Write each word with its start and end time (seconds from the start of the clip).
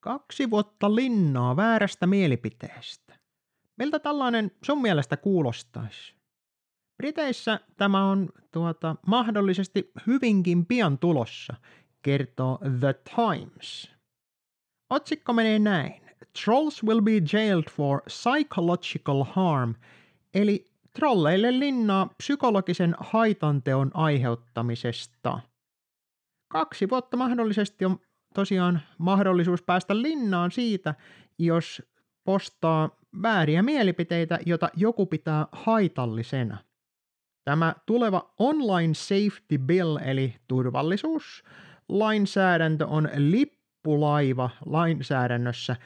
Kaksi 0.00 0.50
vuotta 0.50 0.94
linnaa 0.94 1.56
väärästä 1.56 2.06
mielipiteestä. 2.06 3.18
Miltä 3.76 3.98
tällainen 3.98 4.50
sun 4.64 4.82
mielestä 4.82 5.16
kuulostaisi? 5.16 6.14
Briteissä 6.96 7.60
tämä 7.76 8.10
on 8.10 8.28
tuota, 8.52 8.96
mahdollisesti 9.06 9.90
hyvinkin 10.06 10.66
pian 10.66 10.98
tulossa, 10.98 11.54
kertoo 12.02 12.58
The 12.80 12.94
Times. 13.16 13.90
Otsikko 14.90 15.32
menee 15.32 15.58
näin. 15.58 16.02
Trolls 16.44 16.84
will 16.84 17.00
be 17.00 17.12
jailed 17.32 17.70
for 17.70 18.02
psychological 18.02 19.24
harm, 19.24 19.74
eli 20.34 20.64
trolleille 20.94 21.58
linnaa 21.58 22.06
psykologisen 22.06 22.94
haitanteon 23.00 23.90
aiheuttamisesta. 23.94 25.40
Kaksi 26.48 26.90
vuotta 26.90 27.16
mahdollisesti 27.16 27.84
on 27.84 27.98
tosiaan 28.34 28.80
mahdollisuus 28.98 29.62
päästä 29.62 30.02
linnaan 30.02 30.50
siitä, 30.50 30.94
jos 31.38 31.82
postaa 32.24 32.90
vääriä 33.22 33.62
mielipiteitä, 33.62 34.38
jota 34.46 34.68
joku 34.76 35.06
pitää 35.06 35.46
haitallisena. 35.52 36.58
Tämä 37.44 37.74
tuleva 37.86 38.34
Online 38.38 38.94
Safety 38.94 39.58
Bill 39.58 39.98
eli 40.04 40.34
turvallisuuslainsäädäntö 40.48 42.86
on 42.86 43.08
lippulaiva 43.16 44.50
lainsäädännössä 44.66 45.76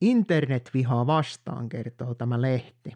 internetvihaa 0.00 1.06
vastaan, 1.06 1.68
kertoo 1.68 2.14
tämä 2.14 2.42
lehti. 2.42 2.92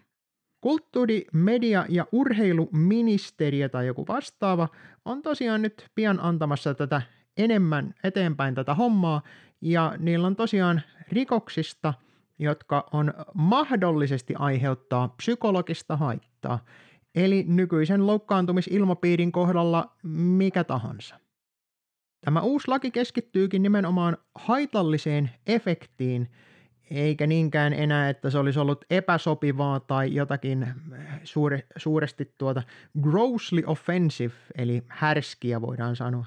Kulttuuri-, 0.60 1.26
media- 1.32 1.86
ja 1.88 2.06
urheiluministeriö 2.12 3.68
tai 3.68 3.86
joku 3.86 4.04
vastaava 4.08 4.68
on 5.04 5.22
tosiaan 5.22 5.62
nyt 5.62 5.86
pian 5.94 6.20
antamassa 6.20 6.74
tätä 6.74 7.02
enemmän 7.38 7.94
eteenpäin 8.04 8.54
tätä 8.54 8.74
hommaa, 8.74 9.22
ja 9.60 9.94
niillä 9.98 10.26
on 10.26 10.36
tosiaan 10.36 10.82
rikoksista, 11.12 11.94
jotka 12.38 12.88
on 12.92 13.14
mahdollisesti 13.34 14.34
aiheuttaa 14.38 15.08
psykologista 15.08 15.96
haittaa, 15.96 16.64
eli 17.14 17.44
nykyisen 17.48 18.06
loukkaantumisilmapiirin 18.06 19.32
kohdalla 19.32 19.96
mikä 20.02 20.64
tahansa. 20.64 21.20
Tämä 22.24 22.40
uusi 22.40 22.68
laki 22.68 22.90
keskittyykin 22.90 23.62
nimenomaan 23.62 24.16
haitalliseen 24.34 25.30
efektiin, 25.46 26.30
eikä 26.90 27.26
niinkään 27.26 27.72
enää, 27.72 28.08
että 28.08 28.30
se 28.30 28.38
olisi 28.38 28.58
ollut 28.58 28.84
epäsopivaa 28.90 29.80
tai 29.80 30.14
jotakin 30.14 30.66
suure, 31.24 31.66
suuresti 31.76 32.34
tuota 32.38 32.62
grossly 33.00 33.62
offensive, 33.66 34.34
eli 34.54 34.82
härskiä 34.88 35.60
voidaan 35.60 35.96
sanoa. 35.96 36.26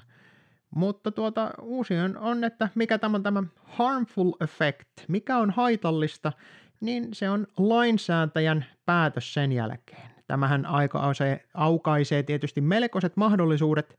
Mutta 0.74 1.10
tuota, 1.10 1.50
uusi 1.62 1.94
on, 2.18 2.44
että 2.44 2.68
mikä 2.74 2.98
tämä 2.98 3.16
on 3.16 3.22
tämä 3.22 3.42
harmful 3.64 4.32
effect, 4.40 4.88
mikä 5.08 5.38
on 5.38 5.50
haitallista, 5.50 6.32
niin 6.80 7.08
se 7.12 7.30
on 7.30 7.46
lainsäätäjän 7.56 8.66
päätös 8.86 9.34
sen 9.34 9.52
jälkeen. 9.52 10.10
Tämähän 10.26 10.66
aukaisee, 10.66 11.44
aukaisee 11.54 12.22
tietysti 12.22 12.60
melkoiset 12.60 13.16
mahdollisuudet 13.16 13.98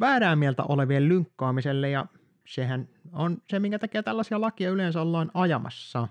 väärää 0.00 0.36
mieltä 0.36 0.62
olevien 0.62 1.08
lynkkaamiselle 1.08 1.90
ja 1.90 2.06
sehän 2.46 2.88
on 3.12 3.38
se, 3.50 3.58
minkä 3.58 3.78
takia 3.78 4.02
tällaisia 4.02 4.40
lakia 4.40 4.70
yleensä 4.70 5.00
ollaan 5.00 5.30
ajamassa. 5.34 6.08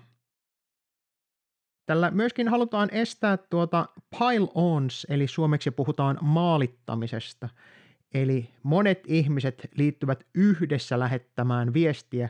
Tällä 1.86 2.10
myöskin 2.10 2.48
halutaan 2.48 2.88
estää 2.92 3.36
tuota 3.36 3.88
pile-ons, 4.10 5.06
eli 5.10 5.26
suomeksi 5.26 5.70
puhutaan 5.70 6.18
maalittamisesta– 6.22 7.48
Eli 8.14 8.50
monet 8.62 9.04
ihmiset 9.06 9.70
liittyvät 9.74 10.26
yhdessä 10.34 10.98
lähettämään 10.98 11.74
viestiä 11.74 12.28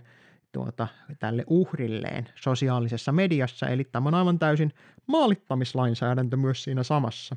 tuota, 0.53 0.89
tälle 1.19 1.45
uhrilleen 1.47 2.29
sosiaalisessa 2.35 3.13
mediassa, 3.13 3.69
eli 3.69 3.85
tämä 3.85 4.09
on 4.09 4.15
aivan 4.15 4.39
täysin 4.39 4.73
maalittamislainsäädäntö 5.07 6.37
myös 6.37 6.65
siinä 6.65 6.83
samassa. 6.83 7.37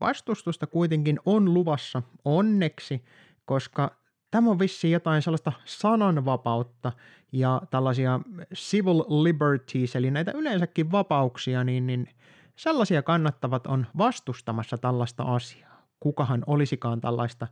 Vastustusta 0.00 0.66
kuitenkin 0.66 1.20
on 1.26 1.54
luvassa 1.54 2.02
onneksi, 2.24 3.04
koska 3.44 3.96
tämä 4.30 4.50
on 4.50 4.58
vissiin 4.58 4.92
jotain 4.92 5.22
sellaista 5.22 5.52
sananvapautta 5.64 6.92
ja 7.32 7.62
tällaisia 7.70 8.20
civil 8.54 8.98
liberties, 8.98 9.96
eli 9.96 10.10
näitä 10.10 10.32
yleensäkin 10.32 10.92
vapauksia, 10.92 11.64
niin, 11.64 11.86
niin 11.86 12.08
sellaisia 12.56 13.02
kannattavat 13.02 13.66
on 13.66 13.86
vastustamassa 13.98 14.78
tällaista 14.78 15.22
asiaa 15.22 15.67
kukahan 16.00 16.44
olisikaan 16.46 17.00
tällaista 17.00 17.46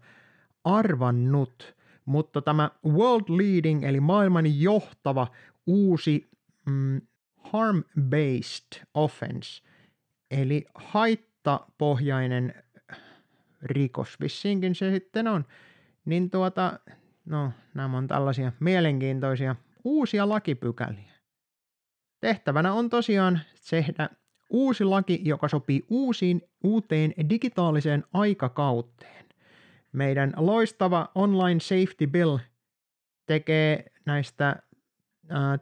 arvannut, 0.64 1.76
mutta 2.04 2.42
tämä 2.42 2.70
world 2.86 3.24
leading 3.28 3.84
eli 3.84 4.00
maailman 4.00 4.60
johtava 4.60 5.26
uusi 5.66 6.30
mm, 6.66 7.00
harm-based 7.36 8.84
offense 8.94 9.62
eli 10.30 10.64
haittapohjainen 10.74 12.54
rikos, 13.62 14.20
vissiinkin 14.20 14.74
se 14.74 14.90
sitten 14.90 15.28
on, 15.28 15.44
niin 16.04 16.30
tuota, 16.30 16.78
no 17.24 17.52
nämä 17.74 17.96
on 17.96 18.06
tällaisia 18.06 18.52
mielenkiintoisia 18.60 19.56
uusia 19.84 20.28
lakipykäliä. 20.28 21.12
Tehtävänä 22.20 22.72
on 22.72 22.90
tosiaan 22.90 23.40
tehdä 23.70 24.08
Uusi 24.50 24.84
laki, 24.84 25.20
joka 25.24 25.48
sopii 25.48 25.84
uusiin, 25.88 26.42
uuteen 26.64 27.14
digitaaliseen 27.30 28.04
aikakauteen. 28.12 29.26
Meidän 29.92 30.32
loistava 30.36 31.08
Online 31.14 31.60
Safety 31.60 32.06
Bill 32.06 32.38
tekee 33.26 33.84
näistä 34.04 34.56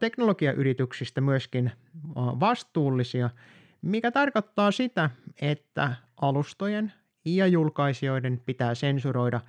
teknologiayrityksistä 0.00 1.20
myöskin 1.20 1.72
vastuullisia, 2.16 3.30
mikä 3.82 4.10
tarkoittaa 4.10 4.70
sitä, 4.70 5.10
että 5.40 5.94
alustojen 6.20 6.92
ja 7.24 7.46
julkaisijoiden 7.46 8.42
pitää 8.46 8.74
sensuroida 8.74 9.40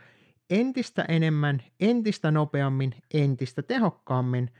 entistä 0.49 1.05
enemmän, 1.07 1.63
entistä 1.79 2.31
nopeammin, 2.31 2.95
entistä 3.13 3.61
tehokkaammin, 3.61 4.51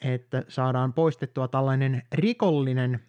että 0.00 0.44
saadaan 0.48 0.92
poistettua 0.92 1.48
tällainen 1.48 2.02
rikollinen 2.12 3.00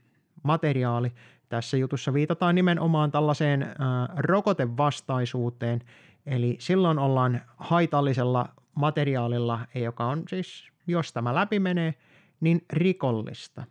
materiaali. 0.44 1.12
Tässä 1.50 1.78
jutussa 1.78 2.14
viitataan 2.14 2.56
nimenomaan 2.56 3.12
tällaiseen 3.12 3.64
äh, 3.64 3.70
rokotevastaisuuteen, 4.18 5.81
eli 6.25 6.56
silloin 6.59 7.00
ollaan 7.00 7.42
haitallisella 7.58 8.50
materiaalilla, 8.76 9.59
joka 9.76 10.06
on 10.06 10.24
siis, 10.30 10.68
jos 10.88 11.14
tämä 11.14 11.36
läpi 11.36 11.59
menee, 11.59 11.94
niin 12.40 12.66
rikollista. 12.74 13.64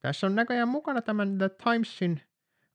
Tässä 0.00 0.26
on 0.26 0.34
näköjään 0.34 0.68
mukana 0.68 1.02
tämän 1.02 1.38
The 1.38 1.48
Timesin 1.48 2.20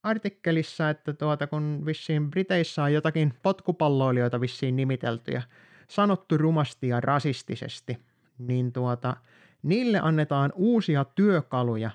artikkelissa, 0.03 0.90
että 0.90 1.14
tuota, 1.14 1.47
kun 1.47 1.84
vissiin 1.86 2.30
Briteissä 2.30 2.84
on 2.84 2.94
jotakin 2.94 3.34
potkupalloilijoita 3.44 4.41
vissiin 4.41 4.75
nimitelty 4.75 5.31
ja 5.31 5.41
sanottu 5.88 6.38
rumasti 6.38 6.88
ja 6.88 7.02
rasistisesti, 7.02 7.97
niin 8.38 8.72
tuota, 8.72 9.18
niille 9.64 10.00
annetaan 10.00 10.52
uusia 10.56 11.06
työkaluja 11.06 11.91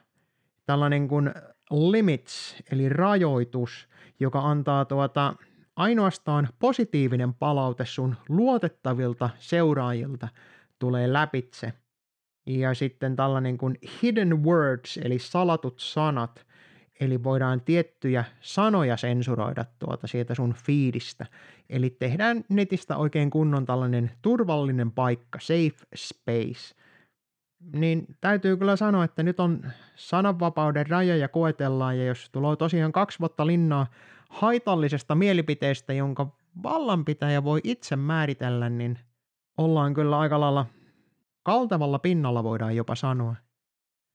tällainen 0.67 1.09
kuin 1.09 1.35
limits, 1.71 2.57
eli 2.73 2.89
rajoitus, 2.89 3.89
joka 4.21 4.41
antaa 4.41 4.85
tuota 4.85 5.35
ainoastaan 5.77 6.49
positiivinen 6.59 7.35
palaute 7.35 7.85
sun 7.87 8.17
luotettavilta 8.29 9.31
seuraajilta 9.39 10.29
tulee 10.79 11.13
läpitse. 11.13 11.73
Ja 12.47 12.75
sitten 12.75 13.17
tällainen 13.17 13.59
kuin 13.59 13.79
hidden 14.03 14.45
words, 14.45 14.97
eli 15.05 15.19
salatut 15.19 15.75
sanat, 15.79 16.47
eli 17.01 17.25
voidaan 17.25 17.61
tiettyjä 17.61 18.25
sanoja 18.41 18.97
sensuroida 18.97 19.65
tuota 19.79 20.07
sieltä 20.07 20.35
sun 20.35 20.55
fiidistä. 20.55 21.27
Eli 21.71 21.91
tehdään 21.91 22.45
netistä 22.49 22.97
oikein 22.97 23.31
kunnon 23.31 23.67
tällainen 23.67 24.11
turvallinen 24.23 24.93
paikka, 24.93 25.39
safe 25.41 25.87
space– 25.95 26.75
niin 27.73 28.07
täytyy 28.21 28.57
kyllä 28.57 28.77
sanoa, 28.77 29.05
että 29.05 29.23
nyt 29.23 29.41
on 29.41 29.73
sananvapauden 29.95 30.87
rajoja 30.87 31.29
koetellaan 31.29 31.99
ja 31.99 32.05
jos 32.05 32.31
tulee 32.31 32.57
tosiaan 32.57 32.93
kaksi 32.93 33.19
vuotta 33.19 33.47
linnaa 33.47 33.87
haitallisesta 34.29 35.15
mielipiteestä, 35.15 35.93
jonka 35.93 36.37
vallanpitäjä 36.63 37.45
voi 37.45 37.61
itse 37.65 37.97
määritellä, 37.97 38.69
niin 38.69 38.99
ollaan 39.59 39.95
kyllä 39.95 40.19
aika 40.19 40.41
lailla 40.41 40.67
kaltavalla 41.43 41.99
pinnalla 41.99 42.45
voidaan 42.45 42.77
jopa 42.77 42.95
sanoa. 42.95 43.37